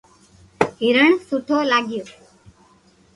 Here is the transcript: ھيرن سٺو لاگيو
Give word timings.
ھيرن 0.81 1.11
سٺو 1.27 1.57
لاگيو 1.69 2.03